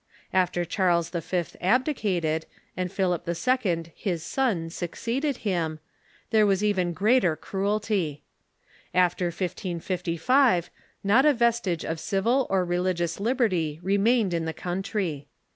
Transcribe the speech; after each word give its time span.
After 0.33 0.65
Charles 0.65 1.11
V. 1.11 1.43
ab 1.61 1.85
dicated, 1.85 2.45
and 2.75 2.91
Philip 2.91 3.29
II., 3.29 3.93
his 3.95 4.23
son, 4.23 4.71
succeeded 4.71 5.37
him, 5.37 5.77
there 6.31 6.43
Avas 6.47 6.63
even 6.63 6.91
greater 6.93 7.35
cruelty. 7.35 8.23
After 8.95 9.25
1555 9.27 10.71
not 11.03 11.27
a 11.27 11.35
vestige 11.35 11.85
of 11.85 11.99
civil 11.99 12.47
or 12.49 12.65
religious 12.65 13.19
liberty 13.19 13.79
remained 13.83 14.33
in 14.33 14.45
the 14.45 14.53
country. 14.53 15.27